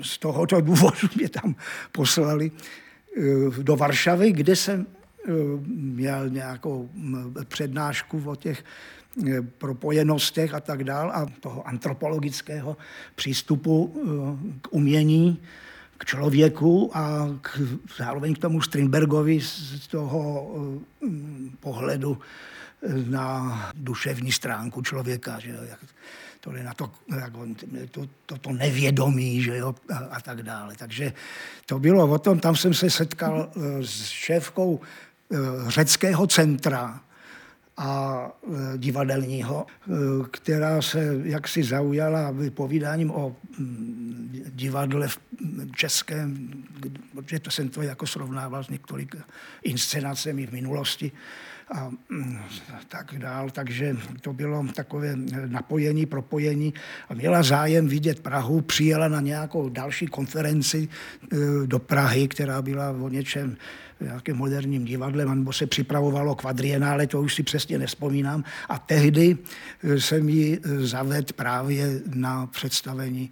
z 0.01 0.17
tohoto 0.17 0.61
důvodu 0.61 1.07
mě 1.15 1.29
tam 1.29 1.55
poslali 1.91 2.51
eh, 2.51 3.21
do 3.63 3.75
Varšavy, 3.75 4.31
kde 4.31 4.55
jsem 4.55 4.85
měl 5.67 6.29
nějakou 6.29 6.89
mm, 6.93 7.35
přednášku 7.47 8.23
o 8.25 8.35
těch 8.35 8.63
propojenostech 9.57 10.53
a 10.53 10.59
tak 10.59 10.83
dál 10.83 11.11
a 11.11 11.25
toho 11.39 11.67
antropologického 11.67 12.77
přístupu 13.15 13.93
k 14.61 14.67
umění 14.71 15.39
k 15.99 16.05
člověku 16.05 16.91
a 16.97 17.27
k, 17.41 17.59
zároveň 17.97 18.35
k 18.35 18.37
tomu 18.39 18.61
Strindbergovi 18.61 19.41
z 19.41 19.87
toho 19.87 20.43
um, 20.43 20.85
pohledu 21.59 22.17
eh, 22.17 22.93
na 23.09 23.71
duševní 23.75 24.31
stránku 24.31 24.81
člověka, 24.81 25.39
že 25.39 25.49
jo, 25.49 25.63
jak, 25.69 25.79
to 26.39 26.55
je 26.55 26.63
na 26.63 26.73
to, 26.73 26.91
jak 27.19 27.37
on, 27.37 27.55
to, 27.91 28.07
to, 28.25 28.37
to 28.37 28.51
nevědomí, 28.51 29.41
že 29.41 29.57
jo, 29.57 29.75
a, 29.93 29.97
a 29.97 30.21
tak 30.21 30.43
dále. 30.43 30.75
Takže 30.77 31.13
to 31.65 31.79
bylo 31.79 32.07
o 32.07 32.17
tom, 32.17 32.39
tam 32.39 32.55
jsem 32.55 32.73
se 32.73 32.89
setkal 32.89 33.51
uh, 33.55 33.63
s 33.81 34.09
šéfkou 34.09 34.81
řeckého 35.67 36.27
centra, 36.27 37.01
a 37.79 38.31
e, 38.43 38.77
divadelního, 38.77 39.65
e, 39.67 39.91
která 40.31 40.81
se 40.81 41.19
jaksi 41.23 41.63
zaujala 41.63 42.31
vypovídáním 42.31 43.11
o 43.11 43.35
mm, 43.59 44.29
divadle 44.49 45.07
v 45.07 45.19
českém, 45.75 46.49
protože 47.15 47.39
to 47.39 47.51
jsem 47.51 47.69
to 47.69 47.81
jako 47.81 48.07
srovnával 48.07 48.63
s 48.63 48.69
několik 48.69 49.15
inscenacemi 49.63 50.47
v 50.47 50.51
minulosti. 50.51 51.11
a 51.71 51.91
mm, 52.09 52.39
tak 52.87 53.13
dál. 53.17 53.49
Takže 53.49 53.97
to 54.21 54.33
bylo 54.33 54.65
takové 54.75 55.15
napojení, 55.45 56.05
propojení. 56.05 56.73
A 57.09 57.13
měla 57.13 57.43
zájem 57.43 57.87
vidět 57.87 58.19
Prahu, 58.19 58.61
přijela 58.61 59.07
na 59.07 59.21
nějakou 59.21 59.69
další 59.69 60.07
konferenci 60.07 60.87
e, 60.87 61.37
do 61.65 61.79
Prahy, 61.79 62.27
která 62.27 62.61
byla 62.61 62.89
o 62.91 63.09
něčem 63.09 63.57
nějakém 64.03 64.37
moderním 64.37 64.85
divadlem, 64.85 65.35
nebo 65.35 65.53
se 65.53 65.67
připravovalo 65.67 66.35
kvadrienále, 66.35 67.07
to 67.07 67.21
už 67.21 67.35
si 67.35 67.43
přesně 67.43 67.77
nespomínám. 67.77 68.43
A 68.69 68.79
tehdy 68.79 69.37
jsem 69.83 70.29
ji 70.29 70.59
e, 70.63 70.87
zaved 70.87 71.33
právě 71.33 72.01
na 72.13 72.47
představení 72.47 73.31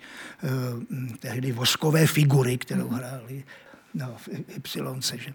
tehdy 1.20 1.52
voskové 1.52 2.08
figury, 2.08 2.58
kterou 2.58 2.88
hráli 2.88 3.44
no, 3.94 4.16
v 4.18 4.76
Y, 4.76 5.20
že, 5.20 5.34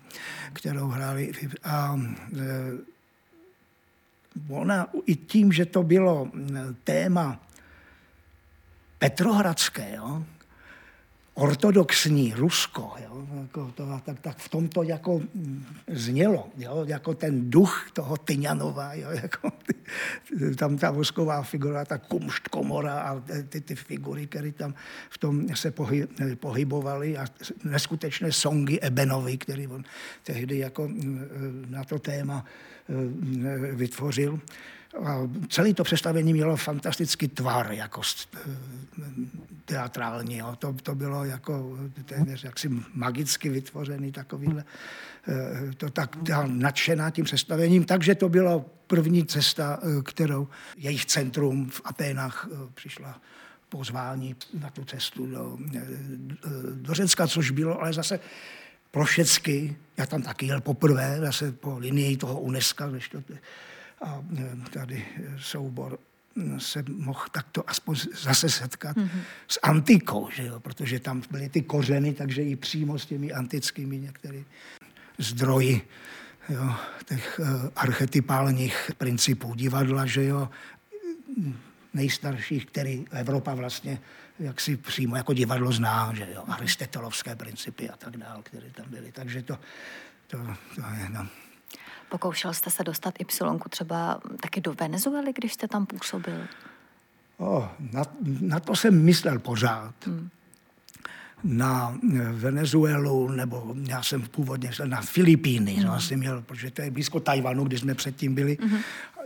kterou 0.53 0.89
hráli. 0.89 1.33
A 1.65 2.01
ona 4.49 4.87
i 5.07 5.17
tím, 5.17 5.53
že 5.53 5.67
to 5.67 5.83
bylo 5.83 6.31
téma 6.85 7.41
Petrohradské, 8.99 9.95
jo, 9.97 10.25
ortodoxní 11.35 12.35
Rusko, 12.37 12.93
jo, 13.05 13.27
jako 13.43 13.73
to, 13.75 14.01
tak, 14.05 14.21
tak 14.21 14.39
v 14.39 14.49
tom 14.49 14.69
to 14.69 14.83
jako 14.83 15.21
znělo, 15.89 16.49
jo, 16.57 16.85
jako 16.89 17.15
ten 17.15 17.51
duch 17.51 17.91
toho 17.93 18.17
Tyňanova, 18.17 18.95
jo, 18.95 19.11
jako 19.23 19.51
ty, 19.51 19.75
tam 20.55 20.79
ta 20.79 20.91
vosková 20.91 21.43
figura, 21.43 21.85
ta 21.85 21.99
kumšt 21.99 22.49
komora 22.49 23.01
a 23.01 23.21
ty, 23.49 23.61
ty 23.61 23.75
figury, 23.75 24.27
které 24.27 24.53
tam 24.53 24.75
v 25.11 25.19
tom 25.19 25.57
se 25.57 25.71
pohy, 25.71 26.09
pohybovaly 26.35 27.19
a 27.19 27.27
neskutečné 27.65 28.33
songy 28.33 28.79
Ebenovi, 28.83 29.39
který 29.39 29.67
on 29.67 29.85
tehdy 30.23 30.59
jako 30.59 30.89
na 31.69 31.85
to 31.85 31.99
téma 31.99 32.45
Eh, 32.89 33.75
vytvořil. 33.75 34.41
A 35.05 35.29
celé 35.49 35.75
to 35.75 35.85
představení 35.85 36.33
mělo 36.33 36.57
fantastický 36.57 37.29
tvar, 37.29 37.73
jako 37.73 38.01
eh, 38.37 38.39
teatrální. 39.65 40.37
Jo. 40.37 40.57
To, 40.59 40.73
to 40.83 40.95
bylo 40.95 41.25
jako 41.25 41.79
téměř 42.05 42.45
jaksi 42.45 42.71
magicky 42.95 43.49
vytvořený 43.49 44.13
takovýhle, 44.13 44.65
eh, 45.29 45.73
to 45.77 45.91
tak 45.91 46.17
nadšená 46.47 47.11
tím 47.11 47.25
představením. 47.25 47.85
Takže 47.85 48.15
to 48.15 48.29
bylo 48.29 48.65
první 48.87 49.27
cesta, 49.27 49.81
kterou 50.05 50.49
jejich 50.77 51.07
centrum 51.07 51.71
v 51.71 51.81
Aténách 51.85 52.49
přišla 52.75 53.21
pozvání 53.69 54.37
na 54.61 54.71
tu 54.71 54.85
cestu 54.85 55.27
do, 55.27 55.59
do 56.73 56.95
Řecka, 56.95 57.27
což 57.27 57.51
bylo 57.51 57.81
ale 57.81 57.93
zase 57.93 58.21
Plošecky, 58.93 59.77
já 59.97 60.07
tam 60.07 60.23
taky 60.23 60.47
jel 60.47 60.61
poprvé, 60.61 61.19
zase 61.21 61.53
po 61.53 61.79
linii 61.79 62.17
toho 62.17 62.41
UNESCO, 62.41 62.87
než 62.87 63.09
to, 63.09 63.23
a 64.03 64.25
e, 64.39 64.71
tady 64.71 65.07
soubor 65.39 65.99
se 66.59 66.85
mohl 66.89 67.21
takto 67.33 67.71
aspoň 67.71 67.97
zase 68.23 68.49
setkat 68.49 68.97
mm-hmm. 68.97 69.21
s 69.49 69.59
antikou, 69.63 70.29
že 70.31 70.47
jo? 70.47 70.61
protože 70.61 71.01
tam 71.01 71.23
byly 71.31 71.49
ty 71.49 71.63
kořeny, 71.63 72.15
takže 72.15 72.43
i 72.43 72.57
přímo 72.57 72.99
s 72.99 73.07
těmi 73.07 73.33
antickými 73.33 73.99
některými 73.99 74.45
zdroji 75.19 75.89
jo? 76.49 76.75
těch 77.05 77.41
uh, 77.41 77.69
archetypálních 77.77 78.91
principů 78.99 79.55
divadla, 79.55 80.07
že 80.07 80.25
jo, 80.25 80.49
nejstarších, 81.95 82.67
který 82.67 83.05
Evropa 83.11 83.55
vlastně 83.55 84.01
jak 84.39 84.61
si 84.61 84.77
přímo 84.77 85.17
jako 85.17 85.33
divadlo 85.33 85.73
zná, 85.73 86.13
že 86.15 86.29
jo, 86.35 86.45
aristotelovské 86.49 87.37
principy 87.37 87.91
a 87.91 87.97
tak 87.97 88.17
dále, 88.17 88.43
které 88.43 88.71
tam 88.71 88.87
byly. 88.89 89.13
Takže 89.13 89.43
to, 89.43 89.59
to, 90.27 90.39
to 90.75 90.81
je, 90.81 91.09
no. 91.09 91.27
Pokoušel 92.13 92.53
jste 92.55 92.71
se 92.71 92.85
dostat 92.85 93.15
Y 93.21 93.69
třeba 93.71 94.21
taky 94.41 94.61
do 94.61 94.75
Venezuely, 94.75 95.33
když 95.33 95.53
jste 95.53 95.69
tam 95.69 95.87
působil? 95.87 96.47
O, 97.39 97.69
na, 97.93 98.03
na 98.41 98.61
to 98.61 98.77
jsem 98.77 99.05
myslel 99.05 99.39
pořád. 99.39 99.95
Hmm 100.07 100.29
na 101.45 101.99
Venezuelu, 102.33 103.29
nebo 103.29 103.75
já 103.89 104.03
jsem 104.03 104.23
původně 104.23 104.71
na 104.85 105.01
Filipíny, 105.01 105.77
mm. 105.77 105.83
no, 105.83 106.01
jsem 106.01 106.19
měl, 106.19 106.43
protože 106.43 106.71
to 106.71 106.83
je 106.83 106.91
blízko 106.91 107.21
Tajvanu, 107.21 107.65
kde 107.65 107.79
jsme 107.79 107.95
předtím 107.95 108.35
byli. 108.35 108.59
Mm. 108.65 108.79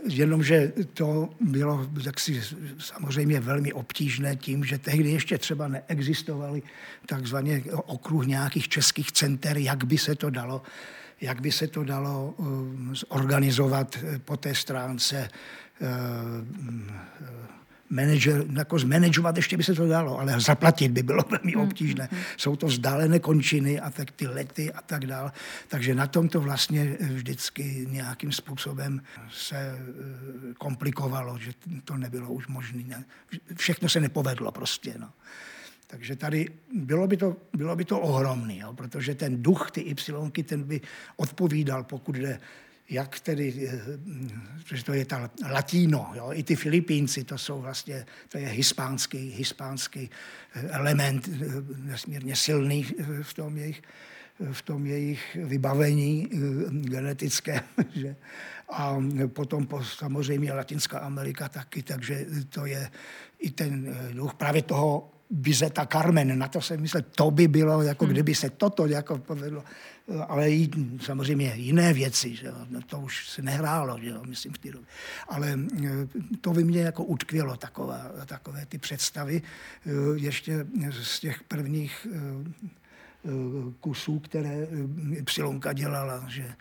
Jenomže 0.07 0.73
to 0.93 1.29
bylo 1.41 1.89
jaksi 2.05 2.41
samozřejmě 2.79 3.39
velmi 3.39 3.73
obtížné 3.73 4.35
tím, 4.35 4.63
že 4.63 4.77
tehdy 4.77 5.11
ještě 5.11 5.37
třeba 5.37 5.67
neexistovaly 5.67 6.63
takzvaně 7.05 7.63
okruh 7.73 8.27
nějakých 8.27 8.69
českých 8.69 9.11
center, 9.11 9.57
jak 9.57 9.83
by 9.83 9.97
se 9.97 10.15
to 10.15 10.29
dalo 10.29 10.61
jak 11.21 11.41
by 11.41 11.51
se 11.51 11.67
to 11.67 11.83
dalo 11.83 12.33
um, 12.37 12.95
zorganizovat 12.95 13.97
po 14.25 14.37
té 14.37 14.55
stránce 14.55 15.29
uh, 15.81 15.87
manager, 17.89 18.45
jako 18.57 18.79
zmanagovat 18.79 19.37
ještě 19.37 19.57
by 19.57 19.63
se 19.63 19.73
to 19.73 19.87
dalo, 19.87 20.19
ale 20.19 20.39
zaplatit 20.39 20.91
by 20.91 21.03
bylo 21.03 21.23
velmi 21.29 21.51
hmm, 21.51 21.61
obtížné. 21.61 22.09
Mm, 22.11 22.17
mm. 22.17 22.23
Jsou 22.37 22.55
to 22.55 22.67
vzdálené 22.67 23.19
končiny 23.19 23.79
a 23.79 23.89
tak 23.89 24.11
ty 24.11 24.27
lety 24.27 24.73
a 24.73 24.81
tak 24.81 25.05
dále. 25.05 25.31
Takže 25.67 25.95
na 25.95 26.07
tom 26.07 26.29
to 26.29 26.41
vlastně 26.41 26.97
vždycky 26.99 27.87
nějakým 27.89 28.31
způsobem 28.31 29.01
se 29.31 29.57
eh, 29.57 30.53
komplikovalo, 30.57 31.37
že 31.37 31.51
to 31.83 31.97
nebylo 31.97 32.29
už 32.29 32.47
možné. 32.47 33.05
Všechno 33.55 33.89
se 33.89 33.99
nepovedlo 33.99 34.51
prostě. 34.51 34.93
No. 34.97 35.09
Takže 35.87 36.15
tady 36.15 36.49
bylo 36.73 37.07
by 37.07 37.17
to, 37.17 37.35
bylo 37.53 37.75
by 37.75 37.85
to 37.85 37.99
ohromný, 37.99 38.59
jo, 38.59 38.73
protože 38.73 39.15
ten 39.15 39.43
duch, 39.43 39.71
ty 39.71 39.81
Y, 39.81 40.43
ten 40.43 40.63
by 40.63 40.81
odpovídal, 41.17 41.83
pokud 41.83 42.15
jde 42.15 42.39
jak 42.89 43.19
tedy, 43.19 43.69
eh, 43.69 44.75
že 44.75 44.83
to 44.83 44.93
je 44.93 45.05
ta 45.05 45.31
latino, 45.51 46.11
jo, 46.15 46.29
i 46.33 46.43
ty 46.43 46.55
Filipínci, 46.55 47.23
to 47.23 47.37
jsou 47.37 47.61
vlastně, 47.61 48.05
to 48.29 48.37
je 48.37 48.47
hispánský, 48.47 49.29
hispánský 49.29 50.09
eh, 50.55 50.67
element, 50.71 51.27
eh, 51.27 51.47
nesmírně 51.77 52.35
silný 52.35 52.87
v 53.21 53.33
tom 53.33 53.57
jejich, 53.57 53.81
v 54.51 54.61
tom 54.61 54.85
jejich 54.85 55.37
vybavení 55.43 56.29
genetické. 56.71 57.63
Že? 57.95 58.15
A 58.69 58.97
potom 59.27 59.67
po, 59.67 59.83
samozřejmě 59.83 60.53
Latinská 60.53 60.99
Amerika 60.99 61.49
taky, 61.49 61.83
takže 61.83 62.25
to 62.49 62.65
je 62.65 62.91
i 63.39 63.51
ten 63.51 63.95
duch 64.13 64.33
právě 64.33 64.61
toho 64.61 65.16
Bizeta 65.29 65.85
Carmen, 65.85 66.39
na 66.39 66.47
to 66.47 66.61
jsem 66.61 66.81
myslel, 66.81 67.03
to 67.15 67.31
by 67.31 67.47
bylo, 67.47 67.81
jako 67.81 68.05
hmm. 68.05 68.13
kdyby 68.13 68.35
se 68.35 68.49
toto 68.49 68.87
jako 68.87 69.17
povedlo 69.17 69.63
ale 70.27 70.51
i 70.51 70.69
samozřejmě 71.01 71.53
jiné 71.55 71.93
věci, 71.93 72.35
že? 72.35 72.51
No, 72.69 72.81
to 72.81 72.99
už 72.99 73.29
se 73.29 73.41
nehrálo, 73.41 73.97
že 74.01 74.09
jo? 74.09 74.23
myslím 74.25 74.53
v 74.53 74.57
té 74.57 74.71
době. 74.71 74.87
Ale 75.27 75.59
eh, 75.85 75.89
to 76.41 76.51
by 76.51 76.63
mě 76.63 76.81
jako 76.81 77.03
utkvělo, 77.03 77.57
taková, 77.57 78.11
takové 78.25 78.65
ty 78.65 78.77
představy, 78.77 79.41
eh, 79.41 79.89
ještě 80.15 80.67
z 81.01 81.19
těch 81.19 81.43
prvních 81.43 82.07
eh, 82.11 82.17
kusů, 83.79 84.19
které 84.19 84.67
Přilonka 85.23 85.73
dělala, 85.73 86.25
že 86.27 86.53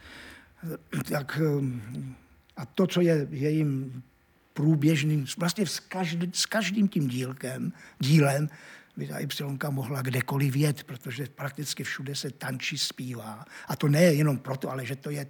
tak 1.12 1.40
a 2.57 2.66
to, 2.66 2.87
co 2.87 3.00
je 3.00 3.29
jejím 3.31 4.02
průběžným, 4.57 5.27
vlastně 5.38 5.66
s, 5.66 5.81
každý, 5.81 6.31
s 6.33 6.47
každým 6.47 6.88
tím 6.88 7.09
dílkem, 7.09 7.73
dílem 7.99 8.49
by 8.97 9.07
ta 9.07 9.19
Y 9.19 9.71
mohla 9.71 10.03
kdekoliv 10.03 10.57
jet, 10.57 10.85
protože 10.85 11.27
prakticky 11.27 11.85
všude 11.85 12.14
se 12.14 12.31
tančí, 12.31 12.79
zpívá. 12.79 13.45
A 13.69 13.77
to 13.77 13.88
ne 13.88 14.03
jenom 14.03 14.38
proto, 14.38 14.71
ale 14.71 14.87
že 14.87 14.97
to 14.97 15.11
je 15.11 15.27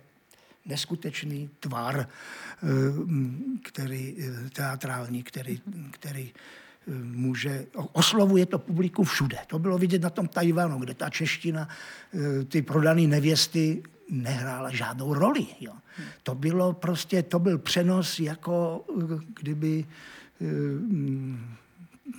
neskutečný 0.67 1.51
tvar, 1.61 2.07
eh, 2.07 2.67
který, 3.63 4.15
eh, 4.19 4.51
teatrální, 4.51 5.23
který, 5.23 5.61
který 5.91 6.33
může, 7.03 7.67
oslovuje 7.93 8.47
to 8.47 8.59
publikum 8.59 9.05
všude. 9.05 9.39
To 9.47 9.59
bylo 9.59 9.79
vidět 9.79 10.03
na 10.03 10.11
tom 10.11 10.29
Tajvanu, 10.29 10.79
kde 10.79 10.95
ta 10.95 11.11
čeština, 11.11 11.69
ty 12.49 12.63
prodané 12.63 13.03
nevěsty 13.03 13.83
nehrála 14.11 14.71
žádnou 14.71 15.15
roli. 15.15 15.47
Jo. 15.61 15.73
To 16.23 16.35
bylo 16.35 16.73
prostě, 16.73 17.23
to 17.23 17.39
byl 17.39 17.59
přenos 17.59 18.21
jako 18.21 18.85
kdyby 19.41 19.85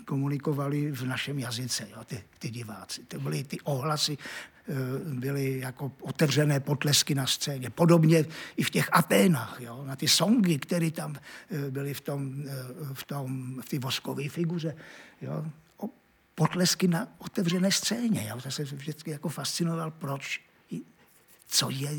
komunikovali 0.06 0.92
v 0.92 1.04
našem 1.04 1.40
jazyce, 1.40 1.88
jo, 1.92 2.04
ty, 2.06 2.24
ty 2.40 2.50
diváci. 2.50 3.04
To 3.04 3.20
byly 3.20 3.44
ty 3.44 3.60
ohlasy, 3.62 4.18
eh, 4.18 4.57
byly 5.04 5.60
jako 5.60 5.92
otevřené 6.02 6.60
potlesky 6.60 7.16
na 7.16 7.28
scéně. 7.28 7.70
Podobně 7.70 8.26
i 8.58 8.64
v 8.64 8.70
těch 8.70 8.90
Aténách, 8.92 9.58
jo, 9.60 9.84
na 9.86 9.96
ty 9.96 10.08
songy, 10.08 10.60
které 10.60 10.92
tam 10.92 11.16
eh, 11.16 11.72
byly 11.72 11.94
v 11.94 12.02
tom, 12.02 12.44
eh, 12.48 12.54
v 12.94 13.04
tom, 13.04 13.62
v 13.62 13.70
té 13.70 13.80
voskové 13.80 14.30
figuře. 14.30 14.76
Jo. 15.22 15.46
Potlesky 16.36 16.88
na 16.88 17.08
otevřené 17.18 17.72
scéně. 17.72 18.22
Já 18.28 18.52
se 18.52 18.64
vždycky 18.64 19.12
jako 19.12 19.30
fascinoval, 19.30 19.92
proč 19.92 20.47
co 21.48 21.70
je, 21.70 21.90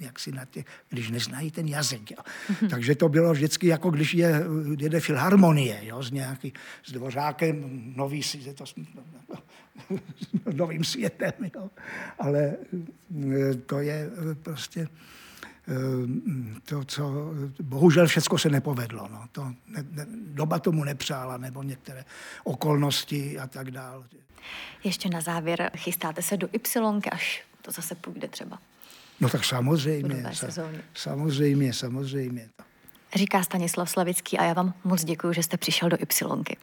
jak 0.00 0.18
si 0.18 0.32
na 0.32 0.44
tě, 0.44 0.64
když 0.88 1.10
neznají 1.10 1.50
ten 1.50 1.68
jazyk. 1.68 2.10
Jo. 2.10 2.16
Takže 2.70 2.94
to 2.94 3.08
bylo 3.08 3.32
vždycky 3.32 3.66
jako 3.66 3.90
když 3.90 4.14
je, 4.14 4.44
jede 4.78 5.00
filharmonie 5.00 5.80
jo, 5.82 6.02
s 6.02 6.10
nějaký, 6.10 6.52
s 6.84 6.92
dvořákem, 6.92 7.82
nový, 7.96 8.22
je 8.38 8.54
to, 8.54 8.64
novým 10.52 10.84
světem. 10.84 11.32
Jo. 11.54 11.70
Ale 12.18 12.40
e, 12.40 13.54
to 13.54 13.78
je 13.78 14.10
e, 14.30 14.34
prostě 14.34 14.88
to, 16.64 16.84
co 16.84 17.32
bohužel 17.62 18.06
všechno 18.06 18.38
se 18.38 18.50
nepovedlo. 18.50 19.08
No. 19.12 19.24
To, 19.32 19.44
ne, 19.68 19.84
ne, 19.90 20.06
doba 20.12 20.58
tomu 20.58 20.84
nepřála, 20.84 21.36
nebo 21.36 21.62
některé 21.62 22.04
okolnosti 22.44 23.38
a 23.38 23.46
tak 23.46 23.70
dále. 23.70 24.04
Ještě 24.84 25.08
na 25.08 25.20
závěr, 25.20 25.70
chystáte 25.76 26.22
se 26.22 26.36
do 26.36 26.48
Y, 26.52 27.08
až 27.12 27.49
to 27.62 27.70
zase 27.70 27.94
půjde 27.94 28.28
třeba? 28.28 28.58
No 29.20 29.28
tak 29.28 29.44
samozřejmě, 29.44 30.34
sa, 30.34 30.46
samozřejmě, 30.94 31.72
samozřejmě. 31.72 32.48
Říká 33.14 33.42
Stanislav 33.42 33.90
Slavický 33.90 34.38
a 34.38 34.44
já 34.44 34.52
vám 34.52 34.74
moc 34.84 35.04
děkuji, 35.04 35.32
že 35.32 35.42
jste 35.42 35.56
přišel 35.56 35.88
do 35.88 35.96
Ypsilonky. 36.02 36.56